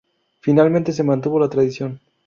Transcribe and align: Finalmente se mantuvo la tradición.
Finalmente 0.39 0.93
se 0.93 1.03
mantuvo 1.03 1.39
la 1.39 1.47
tradición. 1.47 2.01